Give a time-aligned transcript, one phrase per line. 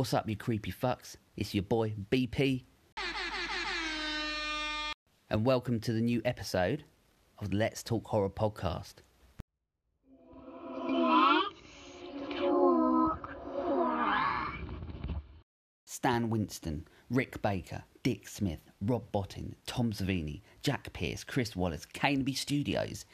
[0.00, 1.16] What's up, you creepy fucks?
[1.36, 2.64] It's your boy BP.
[5.28, 6.84] And welcome to the new episode
[7.38, 8.94] of Let's Talk Horror podcast.
[10.88, 14.48] Let's talk horror.
[15.84, 22.32] Stan Winston, Rick Baker, Dick Smith, Rob Bottin, Tom Savini, Jack Pierce, Chris Walas, K&B
[22.32, 23.04] Studios.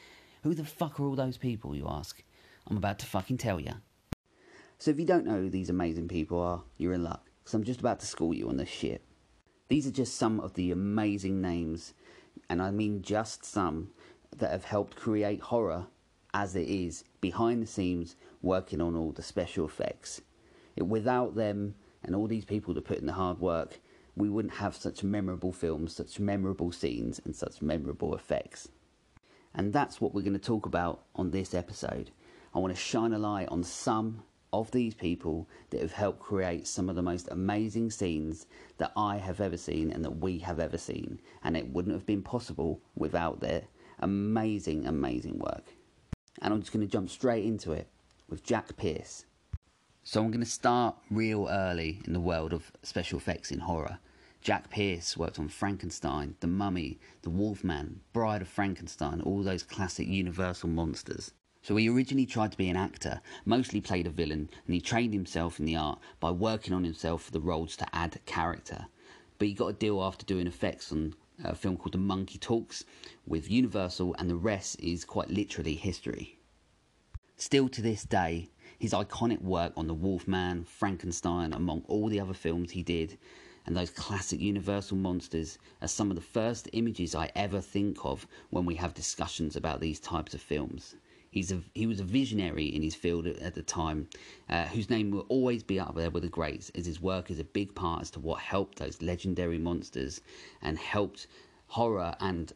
[0.43, 2.23] Who the fuck are all those people, you ask?
[2.65, 3.73] I'm about to fucking tell you.
[4.79, 7.63] So if you don't know who these amazing people are, you're in luck, because I'm
[7.63, 9.01] just about to school you on this shit.
[9.69, 11.93] These are just some of the amazing names,
[12.49, 13.89] and I mean just some,
[14.35, 15.87] that have helped create horror
[16.33, 20.21] as it is, behind the scenes, working on all the special effects.
[20.75, 23.79] It, without them and all these people that put in the hard work,
[24.15, 28.69] we wouldn't have such memorable films, such memorable scenes, and such memorable effects.
[29.55, 32.11] And that's what we're going to talk about on this episode.
[32.53, 34.23] I want to shine a light on some
[34.59, 39.17] of these people that have helped create some of the most amazing scenes that I
[39.17, 41.19] have ever seen and that we have ever seen.
[41.43, 43.63] And it wouldn't have been possible without their
[43.99, 45.65] amazing, amazing work.
[46.41, 47.87] And I'm just going to jump straight into it
[48.29, 49.25] with Jack Pierce.
[50.03, 53.99] So I'm going to start real early in the world of special effects in horror.
[54.41, 60.07] Jack Pierce worked on Frankenstein, The Mummy, The Wolfman, Bride of Frankenstein, all those classic
[60.07, 61.33] Universal monsters.
[61.67, 65.13] So he originally tried to be an actor, mostly played a villain, and he trained
[65.13, 68.85] himself in the art by working on himself for the roles to add character.
[69.37, 71.13] But he got a deal after doing effects on
[71.43, 72.85] a film called The Monkey Talks
[73.25, 76.39] with Universal, and the rest is quite literally history.
[77.35, 78.47] Still to this day,
[78.79, 83.17] his iconic work on The Wolfman, Frankenstein, among all the other films he did,
[83.65, 88.25] and those classic Universal monsters are some of the first images I ever think of
[88.51, 90.95] when we have discussions about these types of films.
[91.37, 94.07] He's a, he was a visionary in his field at, at the time,
[94.49, 97.37] uh, whose name will always be up there with the greats, as his work is
[97.39, 100.19] a big part as to what helped those legendary monsters
[100.63, 101.27] and helped
[101.67, 102.53] horror and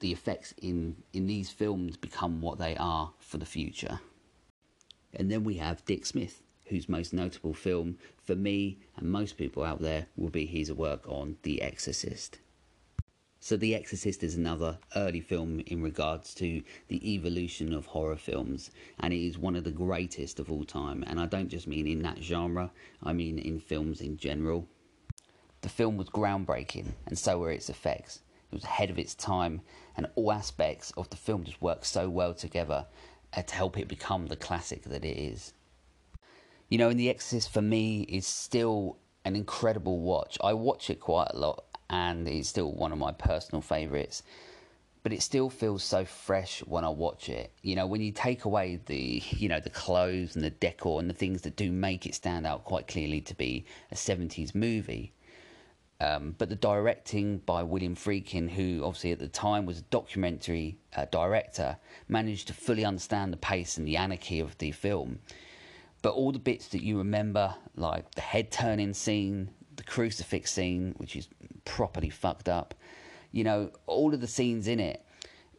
[0.00, 4.00] the effects in, in these films become what they are for the future.
[5.12, 9.62] And then we have Dick Smith, whose most notable film for me and most people
[9.62, 12.38] out there will be his work on The Exorcist.
[13.44, 18.70] So, The Exorcist is another early film in regards to the evolution of horror films,
[19.00, 21.02] and it is one of the greatest of all time.
[21.08, 22.70] And I don't just mean in that genre,
[23.02, 24.68] I mean in films in general.
[25.62, 28.20] The film was groundbreaking, and so were its effects.
[28.52, 29.62] It was ahead of its time,
[29.96, 32.86] and all aspects of the film just worked so well together
[33.36, 35.52] uh, to help it become the classic that it is.
[36.68, 40.38] You know, and The Exorcist for me is still an incredible watch.
[40.44, 44.22] I watch it quite a lot and it's still one of my personal favourites.
[45.02, 47.52] But it still feels so fresh when I watch it.
[47.62, 51.10] You know, when you take away the, you know, the clothes and the decor and
[51.10, 55.12] the things that do make it stand out quite clearly to be a 70s movie.
[56.00, 60.78] Um, but the directing by William Friedkin, who obviously at the time was a documentary
[60.96, 61.76] uh, director,
[62.08, 65.18] managed to fully understand the pace and the anarchy of the film.
[66.00, 70.94] But all the bits that you remember, like the head turning scene, the crucifix scene,
[70.96, 71.28] which is
[71.64, 72.74] properly fucked up.
[73.30, 75.04] You know, all of the scenes in it,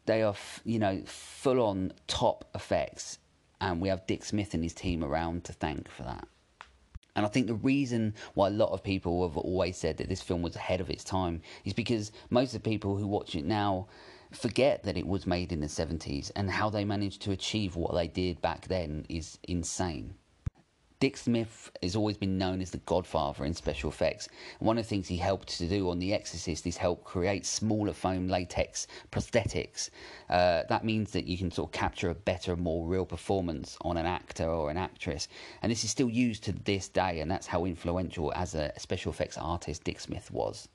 [0.06, 3.20] they are, you know, full on top effects.
[3.62, 6.28] And we have Dick Smith and his team around to thank for that.
[7.16, 10.22] And I think the reason why a lot of people have always said that this
[10.22, 13.46] film was ahead of its time is because most of the people who watch it
[13.46, 13.88] now
[14.32, 17.94] forget that it was made in the 70s and how they managed to achieve what
[17.94, 20.16] they did back then is insane.
[21.04, 24.30] Dick Smith has always been known as the godfather in special effects.
[24.60, 27.92] One of the things he helped to do on The Exorcist is help create smaller
[27.92, 29.90] foam latex prosthetics.
[30.30, 33.98] Uh, that means that you can sort of capture a better, more real performance on
[33.98, 35.28] an actor or an actress.
[35.62, 39.12] And this is still used to this day, and that's how influential as a special
[39.12, 40.70] effects artist Dick Smith was.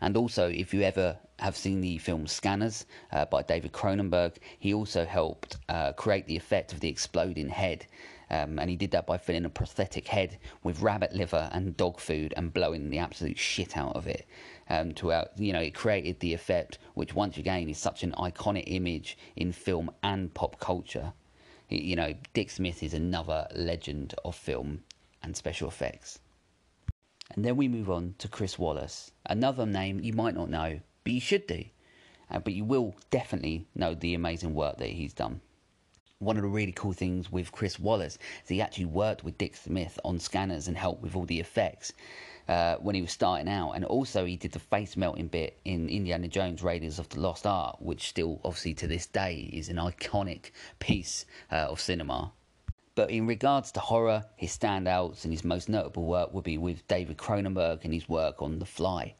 [0.00, 4.72] And also, if you ever have seen the film Scanners uh, by David Cronenberg, he
[4.74, 7.86] also helped uh, create the effect of the exploding head.
[8.32, 12.00] Um, and he did that by filling a prosthetic head with rabbit liver and dog
[12.00, 14.26] food and blowing the absolute shit out of it.
[14.70, 18.12] Um, to out, you know, it created the effect, which once again is such an
[18.12, 21.12] iconic image in film and pop culture.
[21.68, 24.82] You know, Dick Smith is another legend of film
[25.22, 26.18] and special effects.
[27.34, 31.12] And then we move on to Chris Walas, another name you might not know, but
[31.12, 31.64] you should do.
[32.30, 35.42] Uh, but you will definitely know the amazing work that he's done
[36.22, 39.56] one of the really cool things with Chris Walas is he actually worked with Dick
[39.56, 41.92] Smith on scanners and helped with all the effects
[42.48, 43.72] uh, when he was starting out.
[43.72, 47.46] And also, he did the face melting bit in Indiana Jones Raiders of the Lost
[47.46, 52.32] Ark, which still, obviously, to this day is an iconic piece uh, of cinema.
[52.94, 56.86] But in regards to horror, his standouts and his most notable work would be with
[56.88, 59.14] David Cronenberg and his work on The Fly,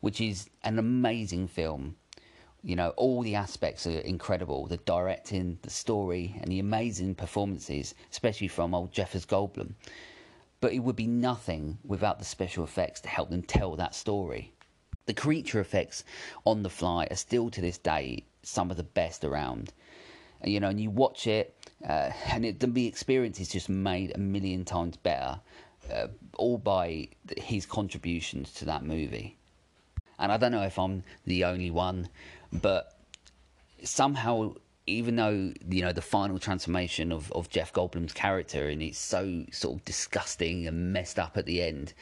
[0.00, 1.96] which is an amazing film.
[2.66, 7.94] You know, all the aspects are incredible the directing, the story, and the amazing performances,
[8.10, 9.74] especially from old Jeffers Goldblum.
[10.60, 14.52] But it would be nothing without the special effects to help them tell that story.
[15.04, 16.02] The creature effects
[16.44, 19.72] on The Fly are still to this day some of the best around.
[20.42, 21.54] You know, and you watch it,
[21.88, 25.38] uh, and it, the experience is just made a million times better,
[25.94, 29.36] uh, all by his contributions to that movie.
[30.18, 32.08] And I don't know if I'm the only one,
[32.52, 32.98] but
[33.82, 34.54] somehow,
[34.86, 39.44] even though you know the final transformation of, of Jeff Goldblum's character and it's so
[39.52, 41.92] sort of disgusting and messed up at the end,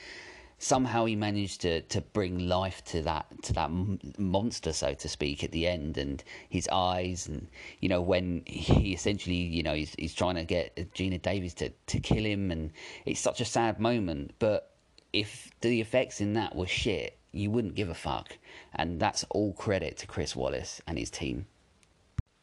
[0.59, 3.71] somehow he managed to, to bring life to that to that
[4.19, 7.49] monster, so to speak, at the end, and his eyes, and
[7.81, 11.71] you know when he essentially, you know, he's, he's trying to get Geena Davis to,
[11.87, 12.71] to kill him, and
[13.05, 14.35] it's such a sad moment.
[14.39, 14.71] But
[15.13, 18.39] if the effects in that were shit, you wouldn't give a fuck,
[18.75, 21.47] and that's all credit to Chris Walas and his team.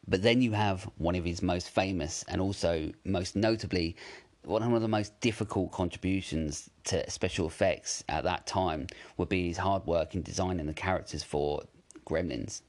[0.06, 3.96] But then you have one of his most famous and also most notably
[4.44, 9.58] one of the most difficult contributions to special effects at that time would be his
[9.58, 11.62] hard work in designing the characters for
[12.04, 12.62] Gremlins.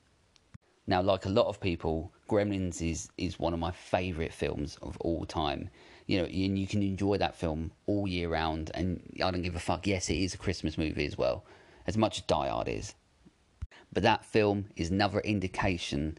[0.86, 4.98] Now, like a lot of people, Gremlins is, is one of my favourite films of
[4.98, 5.69] all time.
[6.06, 9.56] You know, and you can enjoy that film all year round, and I don't give
[9.56, 9.88] a fuck.
[9.88, 11.46] Yes, it is a Christmas movie as well,
[11.88, 12.95] as much as Die Hard is.
[13.91, 16.18] But that film is another indication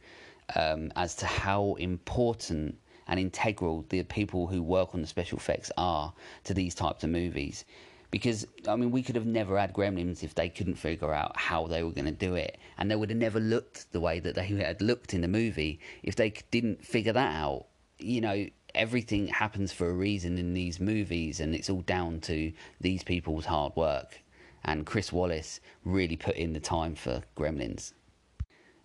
[0.55, 5.71] um, as to how important and integral the people who work on the special effects
[5.77, 6.13] are
[6.45, 7.65] to these types of movies.
[8.11, 11.67] Because, I mean, we could have never had Gremlins if they couldn't figure out how
[11.67, 12.59] they were going to do it.
[12.79, 15.81] And they would have never looked the way that they had looked in the movie
[16.05, 17.67] if they didn't figure that out.
[17.99, 22.53] You know, everything happens for a reason in these movies, and it's all down to
[22.81, 24.21] these people's hard work.
[24.65, 27.93] And Chris Walas really put in the time for Gremlins.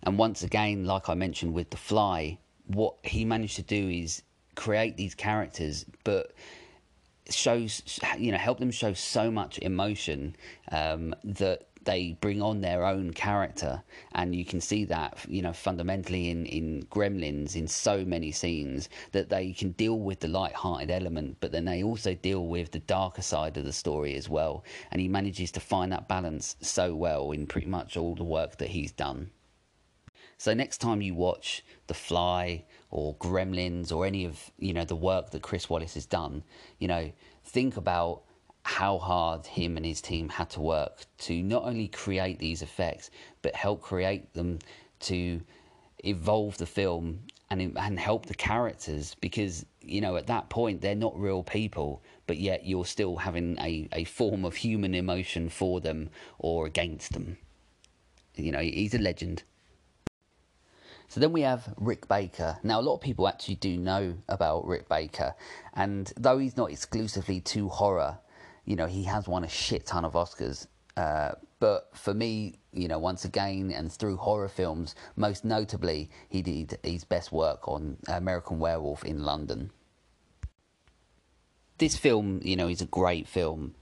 [0.02, 4.22] And once again, like I mentioned with The Fly, what he managed to do is
[4.54, 6.32] create these characters, but
[7.28, 7.82] shows
[8.18, 10.34] you know help them show so much emotion
[10.72, 13.82] um, that they bring on their own character
[14.12, 18.88] and you can see that you know fundamentally in in gremlins in so many scenes
[19.12, 22.78] that they can deal with the light-hearted element but then they also deal with the
[22.80, 24.64] darker side of the story as well.
[24.90, 28.58] And he manages to find that balance so well in pretty much all the work
[28.58, 29.30] that he's done.
[30.38, 34.96] So next time you watch The Fly or Gremlins or any of you know the
[34.96, 36.42] work that Chris Walas has done,
[36.78, 37.12] you know,
[37.44, 38.22] think about
[38.62, 43.10] how hard him and his team had to work to not only create these effects
[43.42, 44.58] but help create them
[45.00, 45.40] to
[46.04, 47.20] evolve the film
[47.50, 49.16] and and help the characters.
[49.20, 53.58] Because you know at that point they're not real people but yet you're still having
[53.58, 57.38] a, a form of human emotion for them or against them.
[58.36, 59.42] You know he's a legend.
[61.08, 62.58] So then we have Rick Baker.
[62.62, 65.34] Now, a lot of people actually do know about Rick Baker,
[65.74, 68.18] and though he's not exclusively to horror,
[68.64, 70.66] you know, he has won a shit ton of Oscars.
[70.96, 76.42] Uh, but for me, you know, once again, and through horror films, most notably, he
[76.42, 79.70] did his best work on American Werewolf in London.
[81.78, 83.74] This film, you know, is a great film,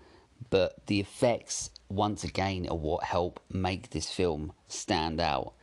[0.50, 5.55] but the effects, once again, are what help make this film stand out.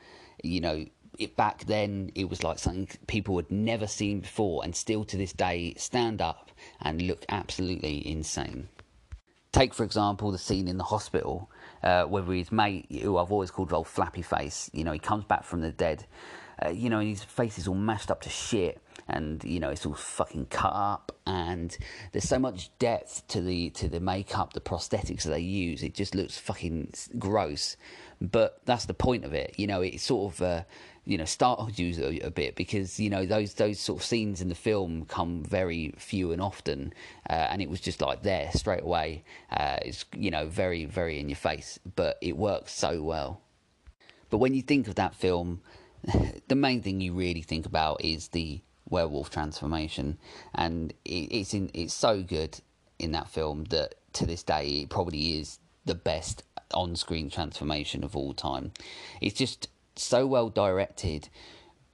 [0.43, 0.85] You know,
[1.17, 5.17] it back then it was like something people had never seen before and still to
[5.17, 6.51] this day stand up
[6.81, 8.67] and look absolutely insane
[9.55, 11.49] take for example the scene in the hospital
[11.83, 15.23] uh, where his mate who i've always called old flappy face you know he comes
[15.23, 16.05] back from the dead
[16.63, 19.85] uh, you know, his face is all mashed up to shit, and you know it's
[19.85, 21.77] all fucking cut up, and
[22.11, 25.83] there's so much depth to the to the makeup, the prosthetics that they use.
[25.83, 27.75] It just looks fucking gross,
[28.21, 29.55] but that's the point of it.
[29.57, 30.63] You know, it sort of uh,
[31.05, 34.41] you know startled you a, a, bit because you know those those sort of scenes
[34.41, 36.93] in the film come very few and often,
[37.29, 39.23] uh, and it was just like there straight away.
[39.51, 43.41] Uh, it's you know very very in your face, but it works so well.
[44.29, 45.61] But when you think of that film,
[46.47, 50.17] the main thing you really think about is the werewolf transformation,
[50.53, 52.59] and it, it's in it's so good
[52.97, 56.41] in that film that to this day it probably is the best
[56.73, 58.71] on-screen transformation of all time.
[59.21, 61.29] It's just so well directed,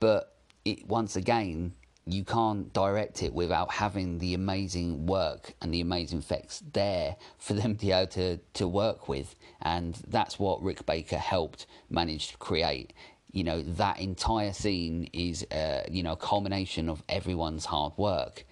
[0.00, 5.80] but it once again you can't direct it without having the amazing work and the
[5.80, 9.36] amazing effects there for them to be able to, to work with.
[9.60, 12.92] And that's what Rick Baker helped manage to create.
[13.30, 18.44] You know, that entire scene is, uh, you know, a culmination of everyone's hard work.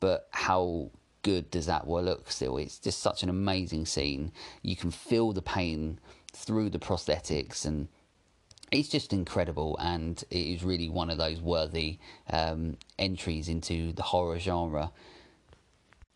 [0.00, 0.90] but how
[1.22, 2.56] good does that look still?
[2.58, 4.32] It's just such an amazing scene.
[4.62, 5.98] You can feel the pain
[6.32, 7.88] through the prosthetics and
[8.70, 11.98] it's just incredible and it is really one of those worthy
[12.30, 14.90] um, entries into the horror genre.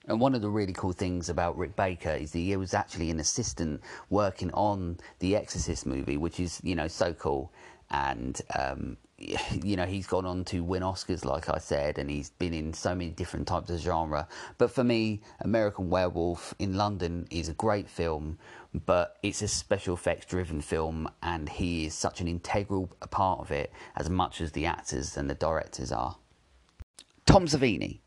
[0.08, 3.10] And one of the really cool things about Rick Baker is that he was actually
[3.10, 3.80] an assistant
[4.10, 7.52] working on the Exorcist movie, which is, you know, so cool.
[7.90, 8.96] And um,
[9.62, 12.72] you know, he's gone on to win Oscars, like I said, and he's been in
[12.72, 14.28] so many different types of genre.
[14.58, 18.38] But for me, American Werewolf in London is a great film,
[18.86, 23.50] but it's a special effects driven film, and he is such an integral part of
[23.50, 26.16] it as much as the actors and the directors are.
[27.26, 28.00] Tom Savini,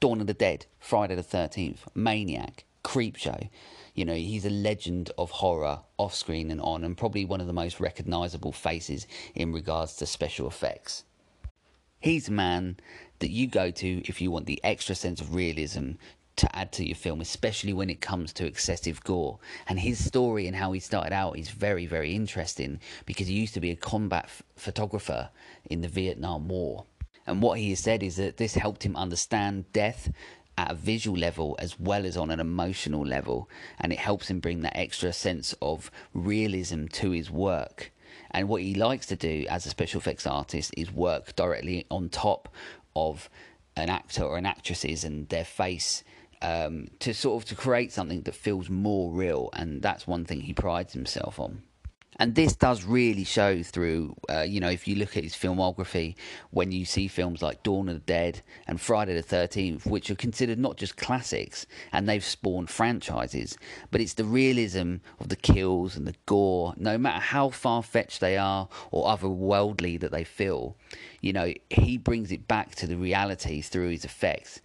[0.00, 3.48] Dawn of the Dead, Friday the 13th, Maniac, Creepshow.
[3.94, 7.46] You know, he's a legend of horror off screen and on, and probably one of
[7.46, 11.04] the most recognizable faces in regards to special effects.
[12.00, 12.78] He's a man
[13.20, 15.92] that you go to if you want the extra sense of realism
[16.36, 19.38] to add to your film, especially when it comes to excessive gore.
[19.68, 23.54] And his story and how he started out is very, very interesting because he used
[23.54, 25.30] to be a combat f- photographer
[25.66, 26.86] in the Vietnam War.
[27.26, 30.10] And what he has said is that this helped him understand death
[30.58, 33.48] at a visual level as well as on an emotional level,
[33.80, 37.92] and it helps him bring that extra sense of realism to his work.
[38.30, 42.08] And what he likes to do as a special effects artist is work directly on
[42.08, 42.48] top
[42.94, 43.28] of
[43.76, 46.04] an actor or an actress's and their face
[46.42, 50.40] um, to sort of to create something that feels more real, and that's one thing
[50.40, 51.62] he prides himself on
[52.16, 56.14] and this does really show through uh, you know if you look at his filmography
[56.50, 60.14] when you see films like dawn of the dead and friday the 13th which are
[60.14, 63.56] considered not just classics and they've spawned franchises
[63.90, 68.36] but it's the realism of the kills and the gore no matter how far-fetched they
[68.36, 70.76] are or otherworldly that they feel
[71.20, 74.60] you know he brings it back to the realities through his effects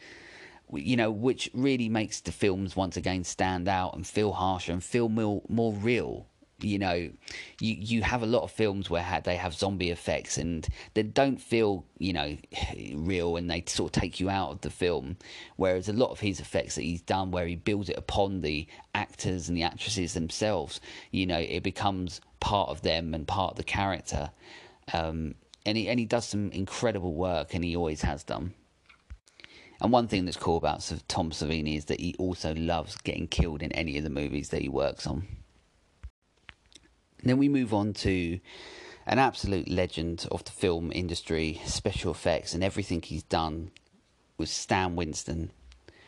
[0.74, 4.84] you know, which really makes the films once again stand out and feel harsher and
[4.84, 6.28] feel more, more real
[6.60, 10.68] you know you you have a lot of films where they have zombie effects and
[10.96, 12.36] they don't feel you know
[12.96, 15.18] real and they sort of take you out of the film.
[15.56, 18.68] Whereas a lot of his effects that he's done where he builds it upon the
[18.96, 23.58] actors and the actresses themselves you know it becomes part of them and part of
[23.58, 24.32] the character.
[24.94, 25.36] Um,
[25.66, 28.54] and he and he does some incredible work and he always has done.
[29.82, 33.62] And one thing that's cool about Tom Savini is that he also loves getting killed
[33.62, 35.28] in any of the movies that he works on.
[37.28, 38.40] Then we move on to
[39.06, 43.72] an absolute legend of the film industry, special effects, and everything he's done
[44.38, 45.52] with Stan Winston.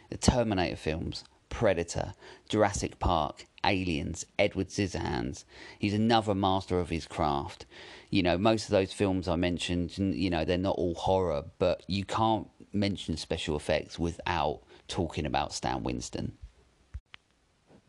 [0.09, 2.13] The Terminator films, Predator,
[2.47, 5.43] Jurassic Park, Aliens, Edward Scissorhands.
[5.77, 7.65] He's another master of his craft.
[8.09, 11.83] You know, most of those films I mentioned, you know, they're not all horror, but
[11.87, 16.37] you can't mention special effects without talking about Stan Winston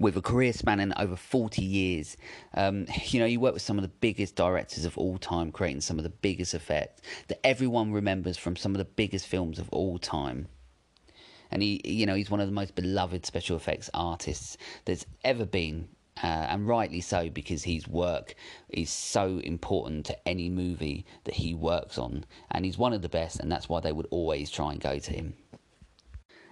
[0.01, 2.17] with a career spanning over 40 years.
[2.55, 5.83] Um, you know, you work with some of the biggest directors of all time, creating
[5.83, 9.69] some of the biggest effects that everyone remembers from some of the biggest films of
[9.69, 10.49] all time.
[11.53, 15.45] And he, you know, he's one of the most beloved special effects artists there's ever
[15.45, 15.89] been.
[16.23, 18.35] Uh, and rightly so because his work
[18.69, 23.09] is so important to any movie that he works on and he's one of the
[23.09, 25.33] best and that's why they would always try and go to him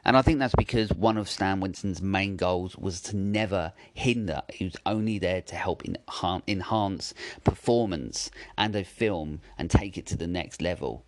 [0.08, 4.40] and I think that's because one of Stan Winston's main goals was to never hinder.
[4.50, 7.12] He was only there to help enhance
[7.44, 11.04] performance and a film and take it to the next level.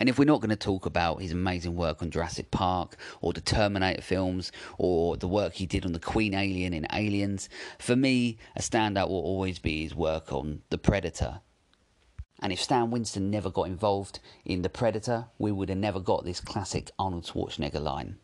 [0.00, 3.32] And if we're not going to talk about his amazing work on Jurassic Park or
[3.32, 7.94] the Terminator films or the work he did on the Queen Alien in Aliens, for
[7.94, 11.42] me, a standout will always be his work on The Predator.
[12.40, 16.24] And if Stan Winston never got involved in The Predator, we would have never got
[16.24, 18.18] this classic Arnold Schwarzenegger line.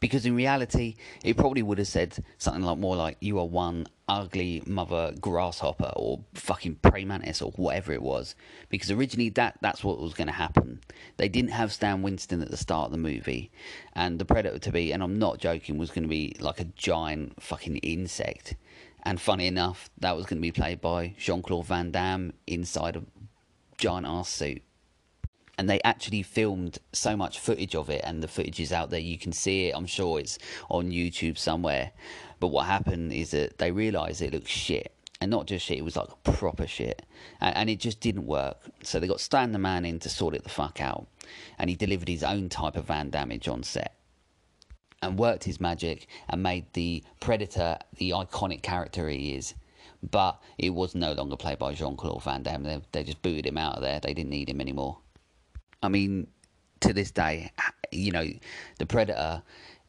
[0.00, 3.86] Because in reality, it probably would have said something like more like, You are one
[4.08, 8.34] ugly mother grasshopper or fucking praying mantis or whatever it was.
[8.70, 10.80] Because originally that that's what was going to happen.
[11.18, 13.52] They didn't have Stan Winston at the start of the movie,
[13.94, 16.64] and the predator to be, and I'm not joking, was going to be like a
[16.64, 18.56] giant fucking insect.
[19.02, 22.96] And funny enough, that was going to be played by Jean Claude Van Damme inside
[22.96, 23.02] a
[23.78, 24.62] giant ass suit
[25.60, 28.98] and they actually filmed so much footage of it and the footage is out there.
[28.98, 30.38] You can see it i'm sure it's
[30.70, 31.90] on youtube somewhere.
[32.40, 34.90] But what happened is that they realized it looked shit.
[35.20, 37.04] And not just shit it was like proper shit.
[37.42, 38.56] And, and, it just didn't work.
[38.82, 41.06] So they got stan the man in to sort it the fuck out.
[41.58, 43.94] And he delivered his own type of van damage on set.
[45.02, 49.52] And worked his magic and made the predator the iconic character he is.
[50.10, 52.62] But it was no longer played by Jean Claude Van Damme.
[52.62, 54.00] They, they just booted him out of there.
[54.00, 54.96] They didn't need him anymore.
[55.82, 56.26] I mean,
[56.80, 57.52] to this day,
[57.90, 58.26] you know,
[58.78, 59.42] the Predator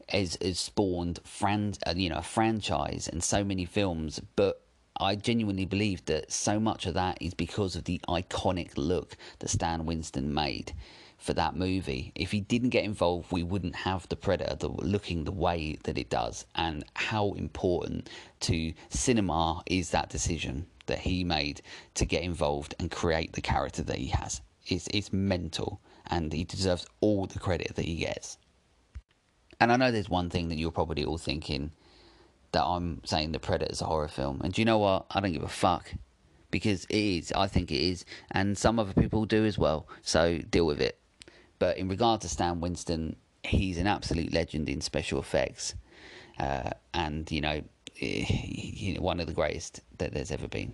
[0.10, 4.62] has, has spawned fran- uh, you know, a franchise and so many films, but
[4.98, 9.50] I genuinely believe that so much of that is because of the iconic look that
[9.50, 10.74] Stan Winston made
[11.18, 12.12] for that movie.
[12.16, 15.98] If he didn't get involved, we wouldn't have the Predator the, looking the way that
[15.98, 16.46] it does.
[16.56, 18.10] And how important
[18.42, 21.62] to cinema is that decision that he made
[21.96, 24.42] to get involved and create the character that he has.
[24.68, 28.38] It's, it's mental, and he deserves all the credit that he gets.
[29.60, 31.72] And I know there's one thing that you're probably all thinking
[32.51, 34.41] that I'm saying The Predator's a horror film.
[34.44, 35.06] And do you know what?
[35.12, 35.94] I don't give a fuck.
[36.50, 37.32] Because it is.
[37.32, 38.03] I think it is.
[38.32, 39.88] And some other people do as well.
[40.01, 41.00] So deal with it.
[41.60, 45.75] But in regard to Stan Winston, he's an absolute legend in special effects.
[46.38, 47.62] Uh, and, you know,
[49.00, 50.74] one of the greatest that there's ever been.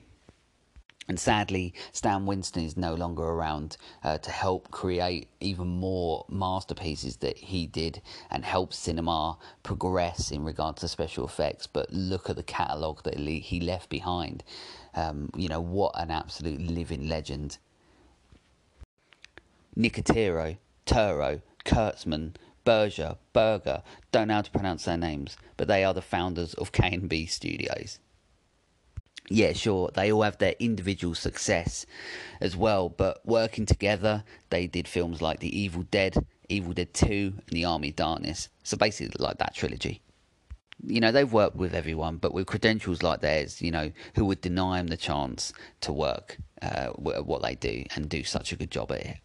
[1.08, 7.18] And sadly, Stan Winston is no longer around uh, to help create even more masterpieces
[7.18, 11.66] that he did and help cinema progress in regards to special effects.
[11.66, 14.44] But look at the catalogue that he left behind.
[14.96, 17.58] Um, you know, what an absolute living legend.
[19.78, 22.36] Nicotero, Turo, Kurtzman,
[22.66, 26.74] Berger, Berger, don't know how to pronounce their names, but they are the founders of
[26.74, 28.00] K&B Studios
[29.30, 31.86] yeah, sure, they all have their individual success
[32.40, 37.34] as well, but working together, they did films like The Evil Dead, Evil Dead 2,
[37.36, 38.50] and The Army of Darkness.
[38.64, 40.02] So basically, like that trilogy.
[40.86, 44.42] You know, they've worked with everyone, but with credentials like theirs, you know, who would
[44.42, 48.72] deny them the chance to work uh, what they do and do such a good
[48.72, 49.18] job at it.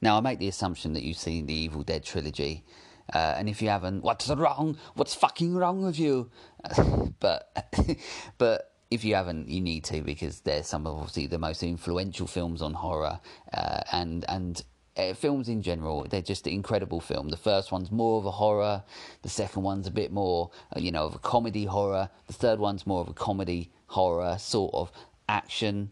[0.00, 2.64] Now, I make the assumption that you've seen the Evil Dead trilogy,
[3.12, 4.78] uh, and if you haven't, what's wrong?
[4.94, 6.30] What's fucking wrong with you?
[7.20, 7.74] but,
[8.38, 12.26] but if you haven't, you need to because they're some of obviously the most influential
[12.26, 13.20] films on horror,
[13.52, 14.62] uh, and and
[14.96, 16.06] uh, films in general.
[16.08, 17.28] They're just incredible film.
[17.28, 18.82] The first one's more of a horror.
[19.22, 22.10] The second one's a bit more, uh, you know, of a comedy horror.
[22.26, 24.92] The third one's more of a comedy horror sort of
[25.28, 25.90] action.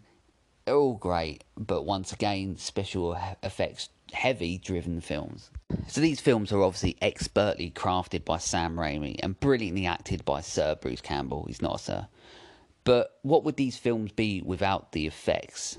[0.65, 5.51] They're all great, but once again, special effects heavy driven films.
[5.89, 10.77] So these films are obviously expertly crafted by Sam Raimi and brilliantly acted by Sir
[10.81, 11.45] Bruce Campbell.
[11.47, 12.07] He's not a sir.
[12.85, 15.79] But what would these films be without the effects?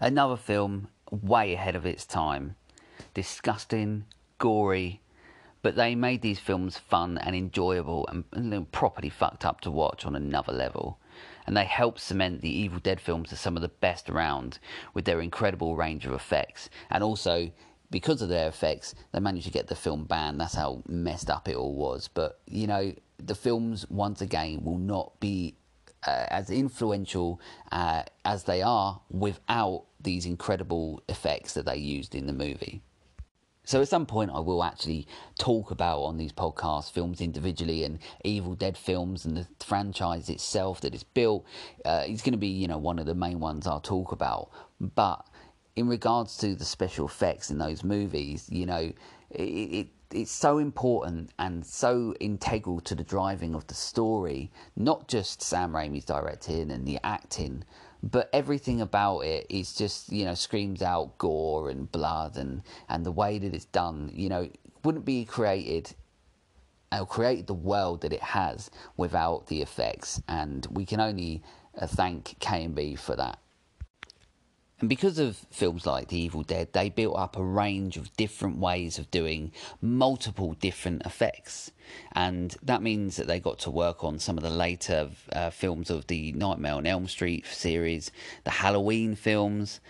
[0.00, 2.56] Another film way ahead of its time.
[3.12, 4.06] Disgusting,
[4.38, 5.02] gory,
[5.62, 10.06] but they made these films fun and enjoyable and, and properly fucked up to watch
[10.06, 10.98] on another level.
[11.46, 14.58] And they helped cement the Evil Dead films as some of the best around
[14.94, 16.70] with their incredible range of effects.
[16.88, 17.50] And also,
[17.90, 20.40] because of their effects, they managed to get the film banned.
[20.40, 22.08] That's how messed up it all was.
[22.08, 25.56] But, you know, the films, once again, will not be
[26.06, 27.40] uh, as influential
[27.72, 32.82] uh, as they are without these incredible effects that they used in the movie.
[33.64, 35.06] So at some point, I will actually
[35.38, 40.80] talk about on these podcasts films individually and Evil Dead films and the franchise itself
[40.80, 41.44] that it's built.
[41.84, 44.50] Uh, it's going to be, you know, one of the main ones I'll talk about.
[44.80, 45.24] But
[45.76, 48.92] in regards to the special effects in those movies, you know,
[49.30, 55.08] it, it it's so important and so integral to the driving of the story, not
[55.08, 57.64] just Sam Raimi's directing and the acting,
[58.02, 63.04] but everything about it is just, you know, screams out gore and blood and, and
[63.04, 64.48] the way that it's done, you know,
[64.84, 65.94] wouldn't be created
[66.92, 70.20] or created the world that it has without the effects.
[70.26, 71.42] And we can only
[71.78, 73.38] uh, thank K&B for that.
[74.80, 78.58] And because of films like The Evil Dead, they built up a range of different
[78.58, 81.70] ways of doing multiple different effects.
[82.12, 85.90] And that means that they got to work on some of the later uh, films
[85.90, 88.10] of the Nightmare on Elm Street series,
[88.44, 89.80] the Halloween films.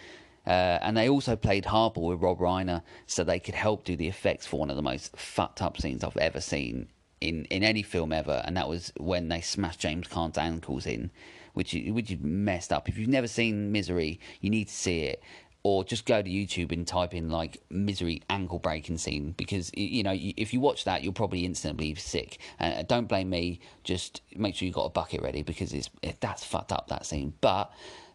[0.44, 4.08] Uh, and they also played hardball with Rob Reiner so they could help do the
[4.08, 6.88] effects for one of the most fucked up scenes I've ever seen
[7.20, 8.42] in, in any film ever.
[8.44, 11.12] And that was when they smashed James Caan's ankles in
[11.54, 12.88] which which is messed up.
[12.88, 15.22] If you've never seen Misery, you need to see it.
[15.62, 20.02] Or just go to YouTube and type in like misery ankle breaking scene because you
[20.02, 22.38] know if you watch that you'll probably instantly be sick.
[22.58, 23.60] Uh, don't blame me.
[23.84, 27.04] Just make sure you got a bucket ready because it's it, that's fucked up that
[27.04, 27.34] scene.
[27.42, 27.70] But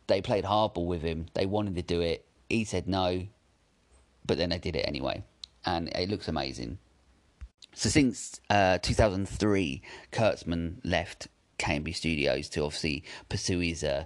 [0.07, 1.27] they played hardball with him.
[1.35, 2.25] They wanted to do it.
[2.49, 3.27] He said no,
[4.25, 5.23] but then they did it anyway,
[5.65, 6.79] and it looks amazing.
[7.73, 14.05] So since uh, 2003, Kurtzman left K&B Studios to obviously pursue his uh,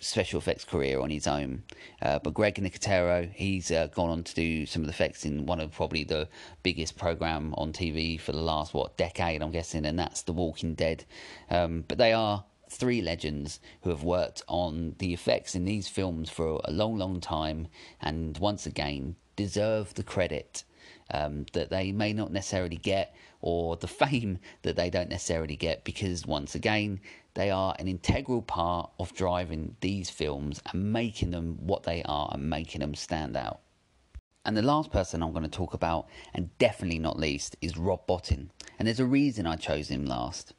[0.00, 1.62] special effects career on his own.
[2.00, 5.46] Uh, but Greg Nicotero, he's uh, gone on to do some of the effects in
[5.46, 6.28] one of probably the
[6.62, 10.74] biggest program on TV for the last what decade, I'm guessing, and that's The Walking
[10.74, 11.04] Dead.
[11.50, 16.30] Um, but they are three legends who have worked on the effects in these films
[16.30, 17.68] for a long, long time,
[18.00, 20.64] and once again deserve the credit
[21.10, 25.84] um, that they may not necessarily get or the fame that they don't necessarily get
[25.84, 27.00] because, once again,
[27.34, 32.30] they are an integral part of driving these films and making them what they are
[32.32, 33.60] and making them stand out.
[34.44, 38.06] And the last person I'm going to talk about, and definitely not least, is Rob
[38.06, 38.48] Bottin.
[38.78, 40.54] And there's a reason I chose him last.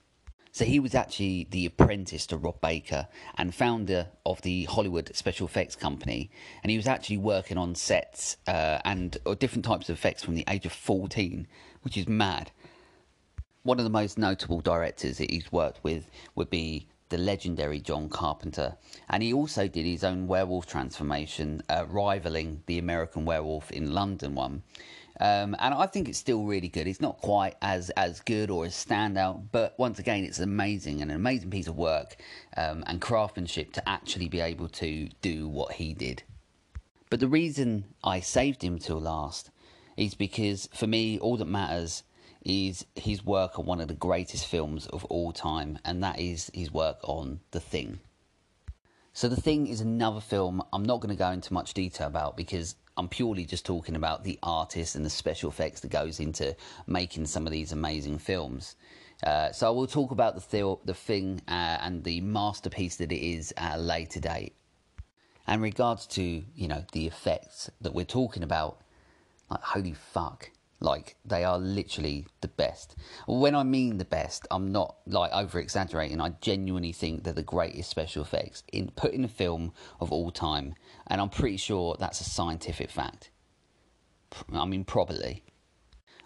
[0.51, 3.07] So he was actually the apprentice to Rob Baker
[3.38, 6.31] and founder of the Hollywood Special Effects Company.
[6.63, 10.45] And he was actually working on sets uh, and different types of effects from the
[10.47, 11.47] age of 14,
[11.83, 12.51] which is mad.
[13.63, 18.09] One of the most notable directors that he's worked with would be the legendary John
[18.09, 18.77] Carpenter.
[19.09, 24.35] And he also did his own werewolf transformation, uh, rivaling the American Werewolf in London
[24.35, 24.63] one.
[25.19, 26.88] Um, and I think it's still really good.
[26.88, 31.12] It's not quite as as good or as standout, but once again, it's amazing and
[31.12, 32.15] an amazing piece of work
[32.55, 36.23] um, and craftsmanship to actually be able to do what he did.
[37.10, 39.49] But the reason I saved him till last
[39.97, 42.03] is because for me, all that matters
[42.45, 46.49] is his work on one of the greatest films of all time, and that is
[46.53, 47.99] his work on The Thing.
[49.13, 52.38] So, The Thing is another film I'm not going to go into much detail about
[52.38, 56.56] because I'm purely just talking about the artist and the special effects that goes into
[56.86, 58.76] making some of these amazing films.
[59.24, 63.12] Uh, so I will talk about the th- the thing uh, and the masterpiece that
[63.12, 64.54] it is at a later date.
[65.48, 68.82] And regards to you know the effects that we're talking about,
[69.50, 72.95] like holy fuck, like they are literally the best.
[73.27, 76.21] When I mean the best, I'm not like over exaggerating.
[76.21, 80.31] I genuinely think they're the greatest special effects in put in a film of all
[80.31, 80.75] time,
[81.07, 83.31] and I'm pretty sure that's a scientific fact.
[84.53, 85.43] I mean, probably.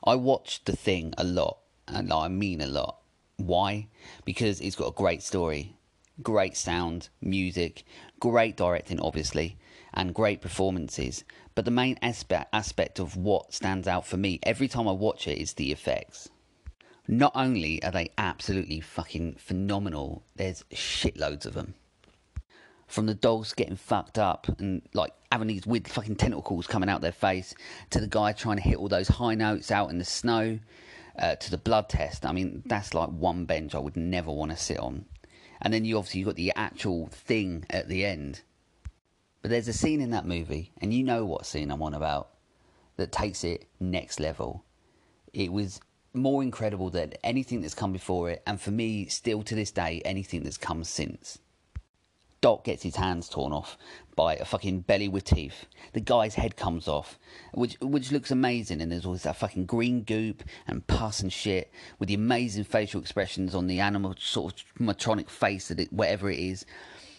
[0.03, 2.99] I watched the thing a lot, and I mean a lot.
[3.37, 3.87] Why?
[4.25, 5.75] Because it's got a great story,
[6.21, 7.83] great sound, music,
[8.19, 9.57] great directing, obviously,
[9.93, 11.23] and great performances.
[11.55, 15.27] But the main aspect aspect of what stands out for me every time I watch
[15.27, 16.29] it is the effects.
[17.07, 21.75] Not only are they absolutely fucking phenomenal, there's shitloads of them.
[22.87, 27.01] From the dogs getting fucked up and like having these weird fucking tentacles coming out
[27.01, 27.53] their face,
[27.89, 30.59] to the guy trying to hit all those high notes out in the snow,
[31.19, 32.25] uh, to the blood test.
[32.25, 35.05] I mean, that's like one bench I would never want to sit on.
[35.61, 38.41] And then you obviously you've got the actual thing at the end
[39.43, 42.29] but there's a scene in that movie, and you know what scene I'm on about,
[42.95, 44.63] that takes it next level.
[45.33, 45.81] It was
[46.13, 50.01] more incredible than anything that's come before it, and for me, still to this day,
[50.05, 51.39] anything that's come since.
[52.39, 53.77] Doc gets his hands torn off
[54.15, 55.65] by a fucking belly with teeth.
[55.91, 57.19] The guy's head comes off,
[57.53, 61.71] which which looks amazing, and there's always that fucking green goop and pus and shit
[61.99, 66.29] with the amazing facial expressions on the animal sort of matronic face that it, whatever
[66.29, 66.65] it is,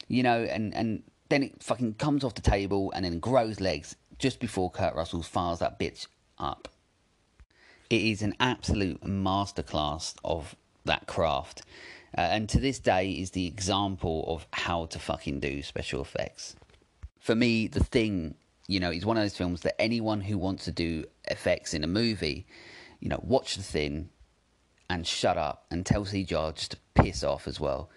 [0.08, 3.96] you know, and and then it fucking comes off the table and then grows legs
[4.18, 6.06] just before Kurt Russell fires that bitch
[6.38, 6.68] up.
[7.90, 11.62] It is an absolute masterclass of that craft.
[12.16, 16.54] Uh, and to this day is the example of how to fucking do special effects.
[17.18, 18.36] For me, the thing,
[18.68, 21.82] you know, is one of those films that anyone who wants to do effects in
[21.82, 22.46] a movie,
[23.00, 24.10] you know, watch the thing
[24.88, 27.90] and shut up and tell CGI just to piss off as well.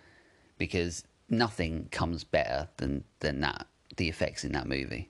[0.58, 3.68] Because nothing comes better than than that.
[3.96, 5.10] The effects in that movie.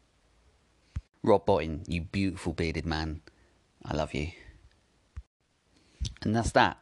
[1.24, 3.22] Rob Bottin, you beautiful bearded man,
[3.84, 4.30] I love you.
[6.22, 6.78] And that's that.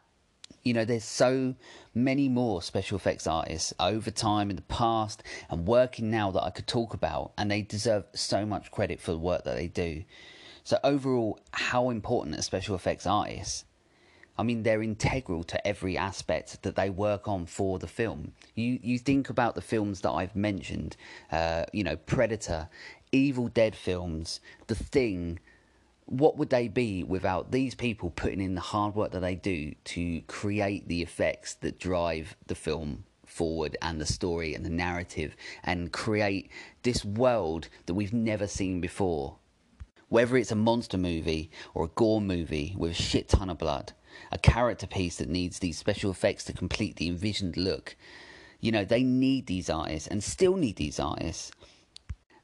[0.61, 1.55] You know, there's so
[1.93, 6.49] many more special effects artists over time in the past and working now that I
[6.49, 10.03] could talk about, and they deserve so much credit for the work that they do.
[10.63, 13.65] So, overall, how important are special effects artists?
[14.37, 18.33] I mean, they're integral to every aspect that they work on for the film.
[18.53, 20.97] You you think about the films that I've mentioned,
[21.31, 22.67] uh, you know, Predator,
[23.11, 25.39] Evil Dead films, The Thing.
[26.07, 29.73] What would they be without these people putting in the hard work that they do
[29.85, 35.35] to create the effects that drive the film forward and the story and the narrative
[35.63, 36.51] and create
[36.83, 39.37] this world that we've never seen before?
[40.09, 43.93] Whether it's a monster movie or a gore movie with a shit ton of blood
[44.31, 47.95] a character piece that needs these special effects to complete the envisioned look.
[48.59, 51.51] You know, they need these artists and still need these artists.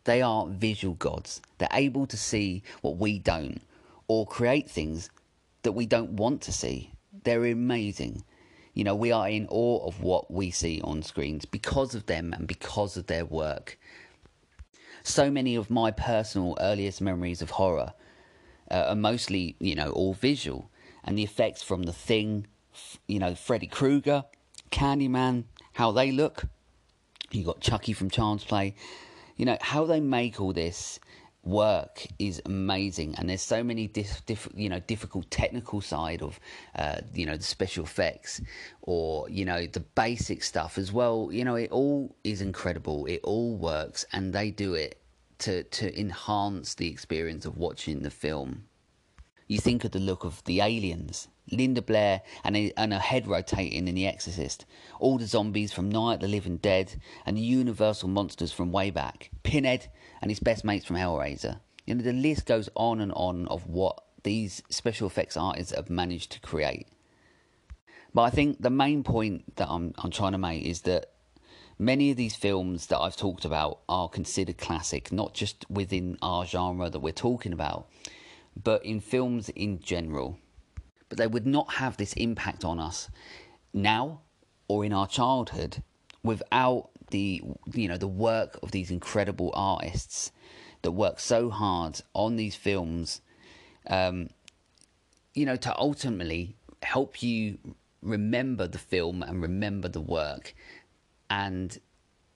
[0.04, 1.42] They are visual gods.
[1.58, 3.62] They're able to see what we don't
[4.08, 5.10] or create things
[5.64, 6.92] that we don't want to see.
[7.24, 8.24] They're amazing.
[8.74, 12.34] You know, we are in awe of what we see on screens because of them
[12.34, 13.78] and because of their work.
[15.04, 17.94] So many of my personal earliest memories of horror
[18.70, 20.71] uh, are mostly, you know, all visual
[21.04, 22.48] and the effects from The Thing,
[23.08, 24.26] you know, Freddy Krueger,
[24.72, 26.46] Candyman, how they look.
[27.32, 28.76] You got Chucky from Child's Play.
[29.38, 31.00] You know how they make all this
[31.44, 36.40] work is amazing and there's so many diff, diff, you know difficult technical side of
[36.76, 38.42] uh, you know the special effects
[38.84, 43.22] or you know the basic stuff as well you know it all is incredible it
[43.24, 45.02] all works and they do it
[45.40, 48.64] to to enhance the experience of watching the film
[49.52, 53.28] you think of the look of the aliens Linda Blair and, a, and her head
[53.28, 54.66] rotating in The Exorcist,
[55.00, 59.30] all the zombies from Night the Living Dead, and the Universal monsters from way back,
[59.44, 61.60] Pinhead and his best mates from Hellraiser.
[61.86, 65.90] You know, the list goes on and on of what these special effects artists have
[65.90, 66.88] managed to create.
[68.14, 71.12] But I think the main point that I'm, I'm trying to make is that
[71.78, 76.46] many of these films that I've talked about are considered classic, not just within our
[76.46, 77.90] genre that we're talking about,
[78.62, 80.38] but in films in general.
[81.10, 83.10] But they would not have this impact on us
[83.74, 84.22] now
[84.68, 85.84] or in our childhood
[86.24, 87.42] without the
[87.74, 90.32] you know the work of these incredible artists
[90.82, 93.22] that work so hard on these films
[93.88, 94.30] um,
[95.34, 97.58] you know to ultimately help you
[98.02, 100.56] remember the film and remember the work.
[101.30, 101.78] And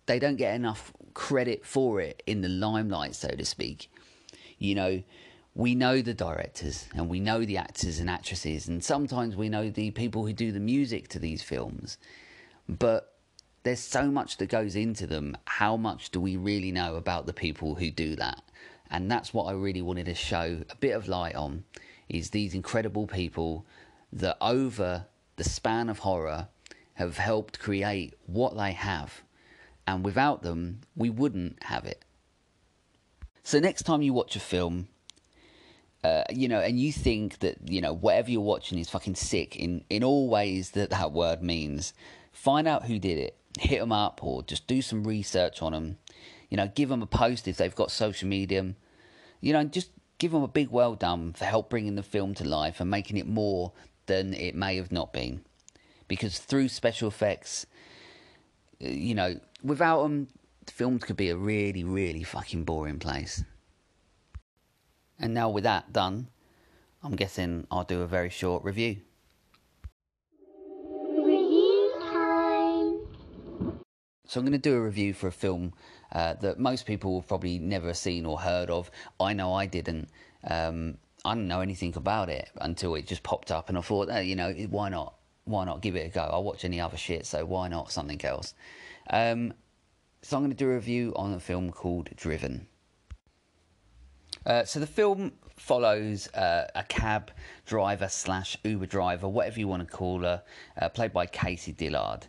[0.06, 3.90] they don't get enough credit for it in the limelight so to speak.
[4.58, 5.04] You know
[5.56, 9.70] we know the directors and we know the actors and actresses, and sometimes we know
[9.70, 11.98] the people who do the music to these films.
[12.68, 13.14] But
[13.64, 15.38] there's so much that goes into them.
[15.46, 18.44] How much do we really know about the people who do that?
[18.92, 21.64] And that's what I really wanted to show a bit of light on
[22.10, 23.66] is these incredible people
[24.12, 25.06] that over
[25.38, 26.50] the span of horror
[26.96, 29.24] have helped create what they have.
[29.88, 32.04] And without them, we wouldn't have it.
[33.44, 34.88] So next time you watch a film,
[36.06, 39.56] uh, you know, and you think that you know whatever you're watching is fucking sick
[39.56, 41.94] in in all ways that that word means.
[42.32, 45.98] Find out who did it, hit them up, or just do some research on them.
[46.50, 48.76] You know, give them a post if they've got social media.
[49.42, 49.90] You know, just
[50.20, 53.18] give them a big well done for help bringing the film to life and making
[53.18, 53.72] it more
[54.06, 55.42] than it may have not been.
[56.08, 57.66] Because through special effects,
[58.84, 60.28] uh, you know, without them,
[60.68, 63.44] films could be a really, really fucking boring place.
[65.20, 66.28] And now with that done,
[67.04, 68.98] I'm guessing I'll do a very short review.
[71.10, 73.00] Review time.
[74.28, 75.74] So I'm going to do a review for a film
[76.12, 78.90] uh, that most people have probably never seen or heard of.
[79.20, 80.10] I know I didn't.
[80.44, 84.24] Um, I didn't know anything about it until it just popped up, and I thought,
[84.24, 85.16] you know, why not?
[85.46, 86.22] Why not give it a go?
[86.22, 88.56] I'll watch any other shit, so why not something else?
[89.10, 89.54] Um,
[90.22, 92.68] so I'm going to do a review on a film called Driven.
[94.46, 97.32] Uh, so the film follows uh, a cab
[97.66, 100.44] driver slash Uber driver, whatever you want to call her,
[100.80, 102.28] uh, played by Casey Dillard.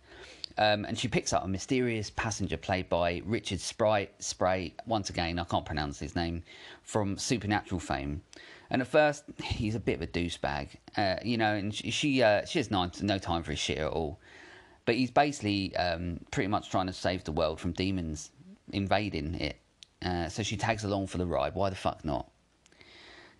[0.58, 5.38] Um, and she picks up a mysterious passenger played by Richard Sprite, Spray, once again,
[5.38, 6.42] I can't pronounce his name,
[6.82, 8.22] from Supernatural fame.
[8.70, 12.22] And at first, he's a bit of a douchebag, uh, you know, and she she,
[12.22, 14.18] uh, she has no, no time for his shit at all.
[14.86, 18.30] But he's basically um, pretty much trying to save the world from demons
[18.72, 19.58] invading it.
[20.06, 21.54] Uh, so she tags along for the ride.
[21.54, 22.30] Why the fuck not?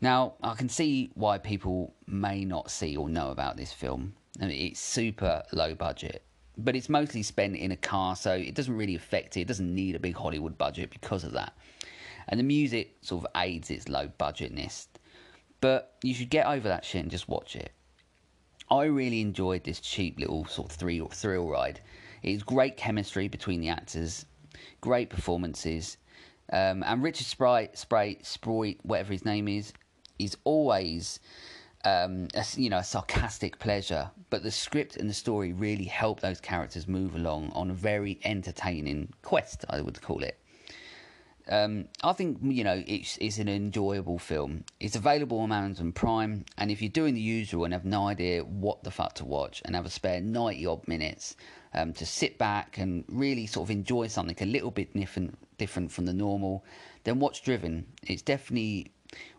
[0.01, 4.15] Now, I can see why people may not see or know about this film.
[4.41, 6.25] I mean, it's super low budget,
[6.59, 9.43] but it's mostly spent in a car, so it doesn't really affect it.
[9.43, 11.57] It doesn't need a big Hollywood budget because of that.
[12.29, 14.89] And the music sort of aids its low budgetness.
[15.61, 17.71] But you should get over that shit and just watch it.
[18.69, 21.81] I really enjoyed this cheap little sort of thrill, thrill ride.
[22.25, 24.27] It's great chemistry between the actors,
[24.81, 25.97] great performances,
[26.53, 29.73] um, and Richard Sprite, Sprite, Sprite, whatever his name is,
[30.19, 31.21] is always,
[31.85, 34.11] um, a, you know, a sarcastic pleasure.
[34.31, 38.21] But the script and the story really help those characters move along on a very
[38.25, 40.39] entertaining quest, I would call it.
[41.49, 44.65] Um, I think you know it's it's an enjoyable film.
[44.81, 48.43] It's available on Amazon Prime, and if you're doing the usual and have no idea
[48.43, 51.37] what the fuck to watch, and have a spare ninety odd minutes
[51.73, 55.93] um, to sit back and really sort of enjoy something a little bit different different
[55.93, 56.65] from the normal,
[57.05, 57.87] then what's Driven.
[58.03, 58.93] It's definitely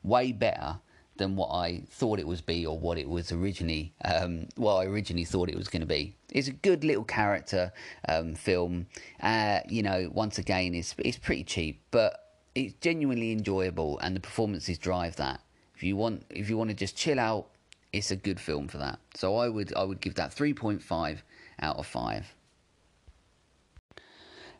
[0.03, 0.79] way better
[1.17, 4.85] than what I thought it was be or what it was originally um, what I
[4.85, 6.15] originally thought it was going to be.
[6.31, 7.73] It's a good little character
[8.07, 8.87] um, film.
[9.21, 12.23] Uh, you know, once again, it's it's pretty cheap, but
[12.55, 15.41] it's genuinely enjoyable, and the performances drive that.
[15.75, 17.47] If you want, if you want to just chill out,
[17.93, 18.99] it's a good film for that.
[19.15, 21.23] So I would I would give that three point five
[21.59, 22.33] out of five.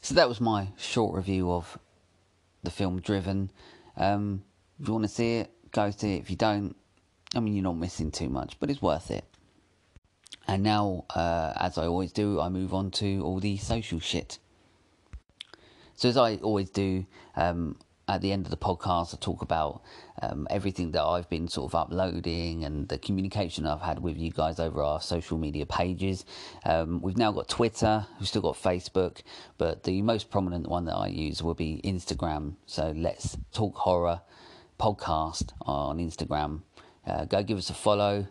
[0.02, 1.78] So that was my short review of
[2.64, 3.52] the film Driven.
[3.96, 4.44] Um,
[4.80, 6.20] if you want to see it, go see it.
[6.20, 6.76] If you don't,
[7.36, 9.26] I mean, you're not missing too much, but it's worth it.
[10.48, 14.40] And now, uh, as I always do, I move on to all the social shit.
[15.96, 17.06] So, as I always do,
[17.36, 17.78] um,
[18.08, 19.82] at the end of the podcast, I talk about
[20.22, 24.32] um, everything that I've been sort of uploading and the communication I've had with you
[24.32, 26.26] guys over our social media pages.
[26.66, 29.22] Um, we've now got Twitter, we've still got Facebook,
[29.58, 32.56] but the most prominent one that I use will be Instagram.
[32.66, 34.22] So, let's talk horror
[34.80, 36.62] podcast on Instagram.
[37.06, 38.28] Uh, go give us a follow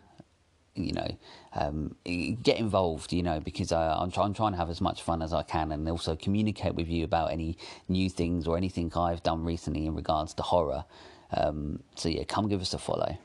[0.77, 1.17] you know,
[1.53, 1.95] um,
[2.43, 5.21] get involved, you know, because I, I'm, try, I'm, trying to have as much fun
[5.21, 9.23] as I can and also communicate with you about any new things or anything I've
[9.23, 10.85] done recently in regards to horror.
[11.31, 13.17] Um, so, yeah, come give us a follow.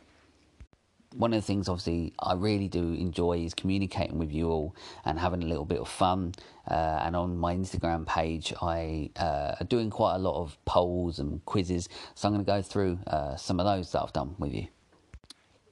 [1.14, 5.18] One of the things, obviously, I really do enjoy is communicating with you all and
[5.18, 6.32] having a little bit of fun.
[6.66, 11.18] Uh, and on my Instagram page, I uh, are doing quite a lot of polls
[11.18, 11.90] and quizzes.
[12.14, 14.68] So I'm going to go through uh, some of those that I've done with you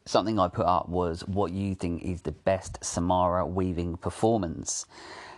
[0.05, 4.87] something I put up was what you think is the best Samara Weaving performance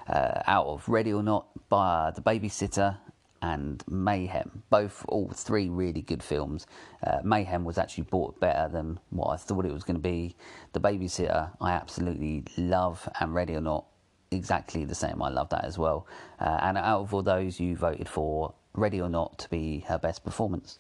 [0.09, 2.99] uh, out of Ready or Not by The Babysitter
[3.41, 4.63] and Mayhem.
[4.71, 6.67] Both, all three really good films.
[7.05, 10.37] Uh, Mayhem was actually bought better than what I thought it was going to be.
[10.73, 13.87] The Babysitter, I absolutely love, and Ready or Not,
[14.31, 15.21] exactly the same.
[15.21, 16.07] I love that as well.
[16.41, 19.99] Uh, and out of all those, you voted for Ready or Not to be her
[19.99, 20.79] best performance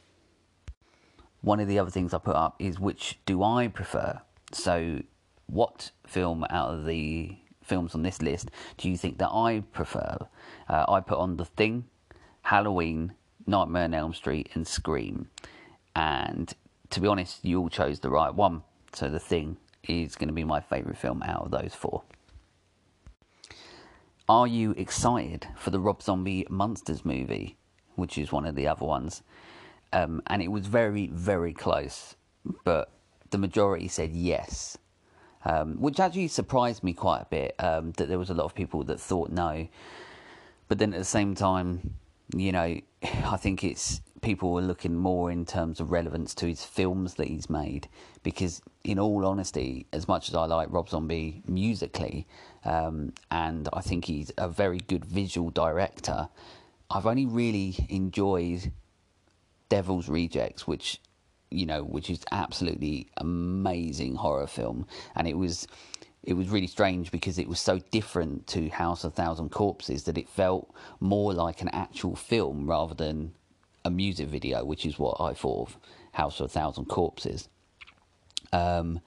[1.42, 4.20] one of the other things I put up is which do I prefer?
[4.52, 5.02] So,
[5.46, 10.18] what film out of the films on this list do you think that I prefer?
[10.68, 11.85] Uh, I put on The Thing,
[12.42, 13.12] Halloween,
[13.46, 15.28] Nightmare on Elm Street, and Scream.
[15.94, 16.52] And
[16.90, 18.62] to be honest, you all chose the right one.
[18.92, 19.57] So, The Thing
[19.88, 22.02] is going to be my favourite film out of those four.
[24.28, 27.57] Are you excited for the Rob Zombie Munsters movie,
[27.96, 29.22] which is one of the other ones?
[29.92, 32.16] Um, and it was very, very close.
[32.64, 32.90] But
[33.31, 34.78] the majority said yes,
[35.44, 37.55] um, which actually surprised me quite a bit.
[37.59, 39.68] Um, that there was a lot of people that thought no,
[40.68, 41.94] but then at the same time,
[42.35, 46.64] you know, I think it's people were looking more in terms of relevance to his
[46.64, 47.88] films that he's made.
[48.22, 52.26] Because, in all honesty, as much as I like Rob Zombie musically,
[52.64, 56.28] um, and I think he's a very good visual director,
[56.90, 58.72] I've only really enjoyed
[59.72, 61.00] Devil's Rejects, which
[61.50, 65.66] you know, which is absolutely amazing horror film, and it was
[66.22, 70.18] it was really strange because it was so different to House of Thousand Corpses that
[70.18, 73.32] it felt more like an actual film rather than
[73.82, 75.78] a music video, which is what I thought of
[76.12, 77.48] House of Thousand Corpses.
[78.52, 79.00] Um,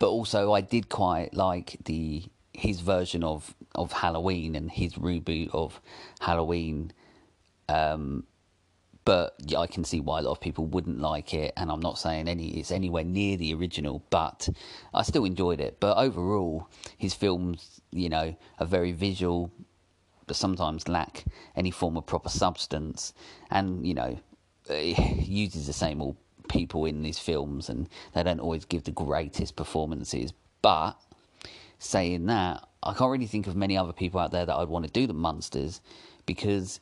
[0.00, 5.54] but also, I did quite like the his version of of Halloween and his reboot
[5.54, 5.80] of
[6.18, 6.90] Halloween.
[7.68, 8.24] Um,
[9.08, 11.54] but yeah, I can see why a lot of people wouldn't like it.
[11.56, 14.50] And I'm not saying any it's anywhere near the original, but
[14.92, 15.78] I still enjoyed it.
[15.80, 16.68] But overall,
[16.98, 19.50] his films, you know, are very visual,
[20.26, 21.24] but sometimes lack
[21.56, 23.14] any form of proper substance.
[23.50, 24.18] And you know,
[24.68, 24.92] he
[25.24, 26.18] uses the same old
[26.50, 30.34] people in these films, and they don't always give the greatest performances.
[30.60, 31.00] But
[31.78, 34.84] saying that, I can't really think of many other people out there that I'd want
[34.84, 35.80] to do the Munsters
[36.26, 36.78] because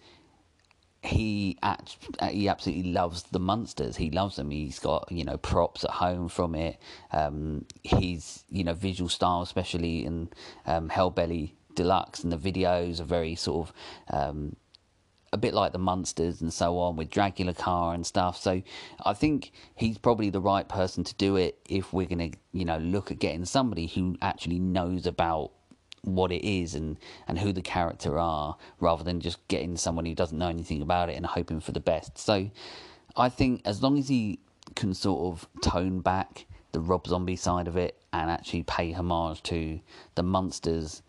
[1.06, 1.96] he at,
[2.30, 3.96] he absolutely loves the Munsters.
[3.96, 4.50] He loves them.
[4.50, 6.78] He's got you know props at home from it.
[7.12, 10.30] Um, his you know visual style, especially in
[10.66, 13.74] um, Hellbilly Deluxe, and the videos are very sort of
[14.12, 14.56] um,
[15.32, 18.36] a bit like the Munsters and so on with Dragula car and stuff.
[18.38, 18.62] So
[19.04, 22.64] I think he's probably the right person to do it if we're going to you
[22.64, 25.52] know look at getting somebody who actually knows about
[26.06, 30.14] what it is and, and who the character are rather than just getting someone who
[30.14, 32.16] doesn't know anything about it and hoping for the best.
[32.16, 32.50] So
[33.16, 34.38] I think as long as he
[34.74, 39.42] can sort of tone back the Rob Zombie side of it and actually pay homage
[39.44, 39.80] to
[40.14, 41.02] the Munsters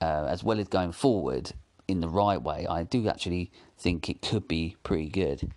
[0.00, 1.52] uh, as well as going forward
[1.86, 5.52] in the right way, I do actually think it could be pretty good.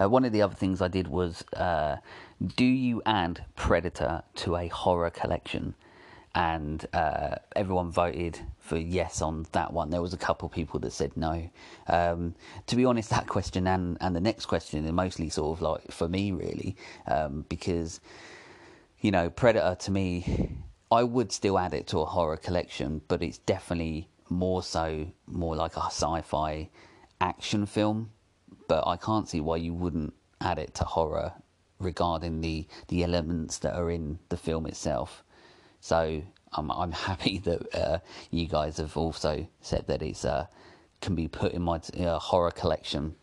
[0.00, 1.96] Uh, one of the other things I did was uh,
[2.56, 5.74] do you add Predator to a horror collection?
[6.34, 9.90] And uh, everyone voted for yes on that one.
[9.90, 11.50] There was a couple of people that said no.
[11.86, 12.34] Um,
[12.66, 15.90] to be honest, that question and and the next question are mostly sort of like
[15.90, 16.76] for me really,
[17.06, 18.00] um, because
[19.00, 20.58] you know Predator to me,
[20.90, 25.56] I would still add it to a horror collection, but it's definitely more so more
[25.56, 26.68] like a sci-fi
[27.20, 28.10] action film.
[28.68, 31.32] But I can't see why you wouldn't add it to horror
[31.78, 35.24] regarding the the elements that are in the film itself.
[35.80, 36.22] So
[36.52, 37.98] I'm I'm happy that uh,
[38.30, 40.46] you guys have also said that it's uh,
[41.00, 43.14] can be put in my uh, horror collection.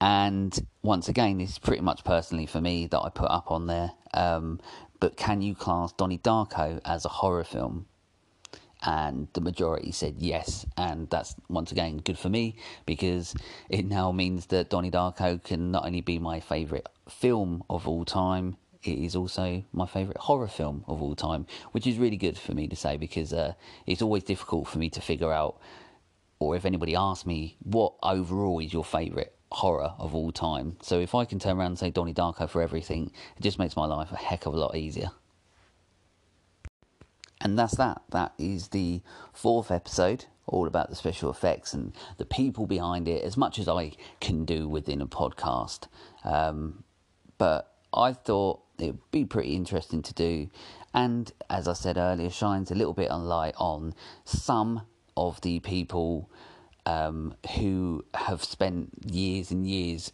[0.00, 3.66] And once again, this is pretty much personally for me that I put up on
[3.66, 3.92] there.
[4.12, 4.60] Um,
[5.00, 7.86] but can you class Donnie Darko as a horror film?
[8.82, 13.34] And the majority said yes, and that's once again good for me because
[13.70, 18.04] it now means that Donnie Darko can not only be my favourite film of all
[18.04, 18.56] time,
[18.88, 22.52] it is also my favourite horror film of all time, which is really good for
[22.52, 23.54] me to say because uh,
[23.86, 25.58] it's always difficult for me to figure out,
[26.38, 30.76] or if anybody asks me, what overall is your favourite horror of all time.
[30.82, 33.76] So if I can turn around and say Donnie Darko for everything, it just makes
[33.76, 35.10] my life a heck of a lot easier.
[37.40, 38.02] And that's that.
[38.10, 43.22] That is the fourth episode, all about the special effects and the people behind it,
[43.22, 45.86] as much as I can do within a podcast.
[46.24, 46.84] Um,
[47.38, 50.48] but I thought it would be pretty interesting to do.
[50.94, 54.82] And as I said earlier, shines a little bit of light on some
[55.16, 56.30] of the people
[56.84, 60.12] um, who have spent years and years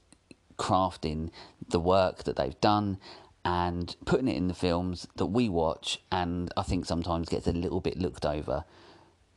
[0.59, 1.31] crafting
[1.69, 2.99] the work that they've done
[3.45, 7.53] and putting it in the films that we watch and I think sometimes gets a
[7.53, 8.65] little bit looked over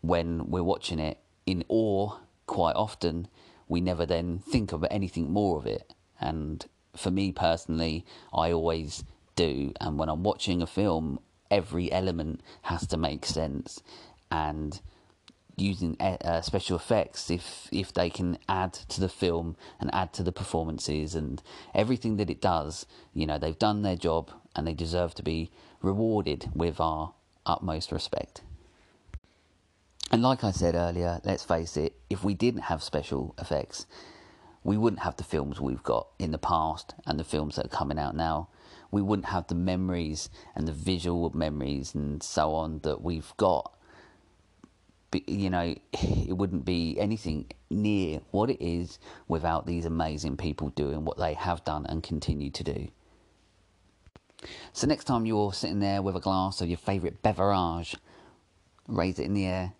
[0.01, 3.27] when we're watching it in awe quite often
[3.67, 6.65] we never then think of anything more of it and
[6.95, 9.03] for me personally I always
[9.35, 11.19] do and when I'm watching a film
[11.51, 13.81] every element has to make sense.
[14.31, 14.79] And
[15.57, 20.21] using uh, special effects if if they can add to the film and add to
[20.21, 21.41] the performances and
[21.73, 25.49] everything that it does you know they've done their job and they deserve to be
[25.81, 27.13] rewarded with our
[27.45, 28.41] utmost respect.
[30.11, 33.85] And like I said earlier let's face it if we didn't have special effects
[34.61, 37.77] we wouldn't have the films we've got in the past and the films that are
[37.77, 38.49] coming out now
[38.95, 43.75] we wouldn't have the memories and the visual memories and so on that we've got
[45.27, 51.03] you know, it wouldn't be anything near what it is without these amazing people doing
[51.03, 52.87] what they have done and continue to do.
[54.71, 57.95] So, next time you're sitting there with a glass of your favourite beverage,
[58.87, 59.73] raise it in the air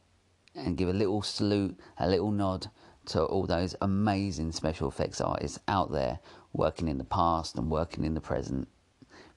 [0.55, 2.67] and give a little salute, a little nod
[3.07, 6.19] to all those amazing special effects artists out there
[6.53, 8.67] working in the past and working in the present.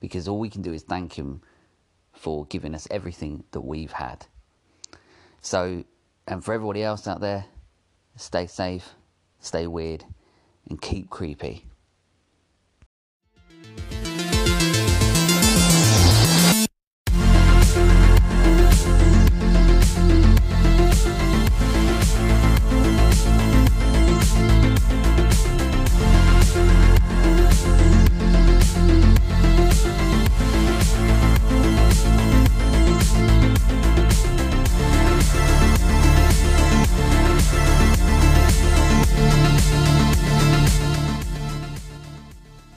[0.01, 1.43] Because all we can do is thank Him
[2.13, 4.27] for giving us everything that we've had.
[5.41, 5.85] So,
[6.27, 7.47] and for everybody else out there,
[8.17, 8.95] stay safe,
[9.41, 10.05] stay weird,
[10.69, 11.68] and keep creepy.